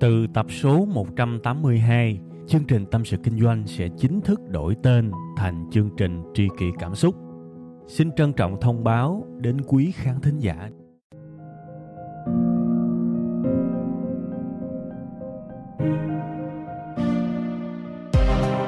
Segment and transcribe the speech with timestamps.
[0.00, 5.10] Từ tập số 182, chương trình Tâm sự Kinh doanh sẽ chính thức đổi tên
[5.36, 7.14] thành chương trình Tri kỷ Cảm xúc.
[7.86, 10.68] Xin trân trọng thông báo đến quý khán thính giả.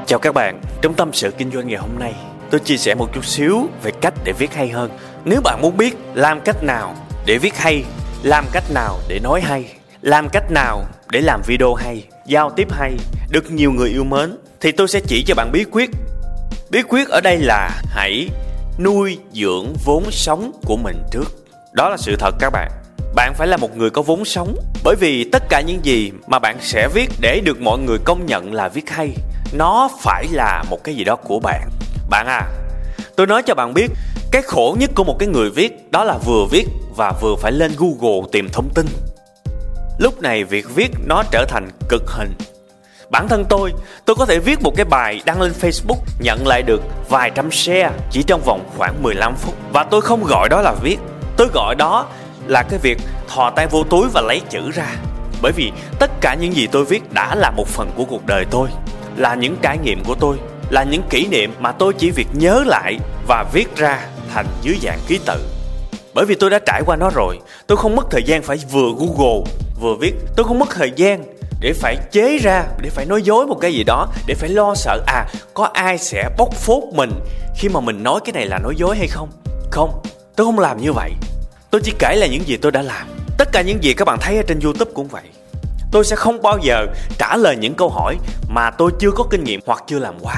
[0.07, 2.15] Chào các bạn, trong Tâm sự Kinh doanh ngày hôm nay,
[2.51, 4.91] tôi chia sẻ một chút xíu về cách để viết hay hơn.
[5.25, 6.95] Nếu bạn muốn biết làm cách nào
[7.27, 7.85] để viết hay,
[8.23, 12.69] làm cách nào để nói hay, làm cách nào để làm video hay, giao tiếp
[12.73, 12.93] hay,
[13.31, 15.91] được nhiều người yêu mến thì tôi sẽ chỉ cho bạn bí quyết.
[16.71, 18.29] Bí quyết ở đây là hãy
[18.79, 21.25] nuôi dưỡng vốn sống của mình trước.
[21.73, 22.71] Đó là sự thật các bạn.
[23.15, 26.39] Bạn phải là một người có vốn sống bởi vì tất cả những gì mà
[26.39, 29.11] bạn sẽ viết để được mọi người công nhận là viết hay,
[29.53, 31.71] nó phải là một cái gì đó của bạn.
[32.11, 32.43] Bạn à,
[33.17, 33.91] tôi nói cho bạn biết,
[34.31, 37.53] cái khổ nhất của một cái người viết đó là vừa viết và vừa phải
[37.53, 38.87] lên Google tìm thông tin
[40.03, 42.35] Lúc này việc viết nó trở thành cực hình.
[43.11, 43.73] Bản thân tôi,
[44.05, 47.51] tôi có thể viết một cái bài đăng lên Facebook nhận lại được vài trăm
[47.51, 49.55] share chỉ trong vòng khoảng 15 phút.
[49.73, 50.99] Và tôi không gọi đó là viết
[51.37, 52.07] Tôi gọi đó
[52.47, 54.87] là cái việc thò tay vô túi và lấy chữ ra.
[55.43, 58.45] Bởi vì tất cả những gì tôi viết đã là một phần của cuộc đời
[58.51, 58.69] tôi
[59.17, 60.37] Là những trải nghiệm của tôi
[60.71, 64.79] Là những kỷ niệm mà tôi chỉ việc nhớ lại và viết ra thành dưới
[64.83, 65.41] dạng ký tự.
[66.15, 68.89] Bởi vì tôi đã trải qua nó rồi tôi không mất thời gian phải vừa
[68.99, 71.25] google vừa viết, tôi không mất thời gian
[71.61, 74.75] để phải chế ra, để phải nói dối một cái gì đó, để phải lo
[74.75, 77.11] sợ à có ai sẽ bóc phốt mình
[77.57, 79.29] khi mà mình nói cái này là nói dối hay không?
[79.71, 80.03] Không,
[80.37, 81.13] tôi không làm như vậy.
[81.71, 83.09] Tôi chỉ kể là những gì tôi đã làm.
[83.39, 85.25] Tất cả những gì các bạn thấy ở trên youtube cũng vậy.
[85.93, 86.87] Tôi sẽ không bao giờ
[87.19, 88.17] trả lời những câu hỏi
[88.49, 90.35] mà tôi chưa có kinh nghiệm hoặc chưa làm qua.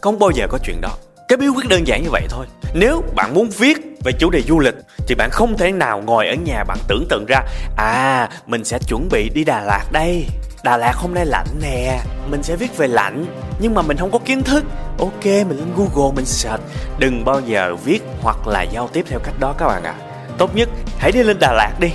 [0.00, 0.90] Không bao giờ có chuyện đó
[1.28, 2.46] cái bí quyết đơn giản như vậy thôi.
[2.74, 4.74] Nếu bạn muốn viết về chủ đề du lịch,
[5.06, 7.40] thì bạn không thể nào ngồi ở nhà bạn tưởng tượng ra
[7.76, 10.26] à mình sẽ chuẩn bị đi đà lạt đây.
[10.64, 13.26] Đà lạt hôm nay lạnh nè, mình sẽ viết về lạnh,
[13.60, 14.64] nhưng mà mình không có kiến thức.
[14.98, 16.62] Ok, mình lên google, mình search.
[16.98, 19.94] Đừng bao giờ viết hoặc là giao tiếp theo cách đó các bạn ạ.
[19.98, 20.04] À.
[20.38, 21.88] tốt nhất, hãy đi lên đà lạt đi.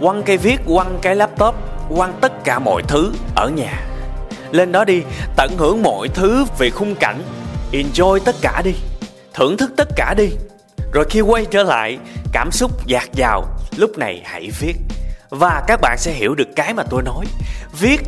[0.00, 1.54] Quăng cây viết, quăng cái laptop,
[1.96, 3.80] quăng tất cả mọi thứ ở nhà.
[4.50, 5.02] Lên đó đi,
[5.36, 7.22] tận hưởng mọi thứ về khung cảnh
[7.74, 8.74] enjoy tất cả đi.
[9.34, 10.30] Thưởng thức tất cả đi.
[10.92, 11.98] Rồi khi quay trở lại,
[12.32, 13.44] cảm xúc dạt dào,
[13.76, 14.74] lúc này hãy viết.
[15.30, 17.24] Và các bạn sẽ hiểu được cái mà tôi nói.
[17.80, 18.00] Viết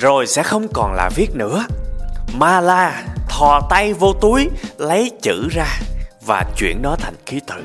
[0.00, 1.64] rồi sẽ không còn là viết nữa.
[2.34, 5.78] Mà là thò tay vô túi, lấy chữ ra
[6.26, 7.64] và chuyển nó thành ký tự.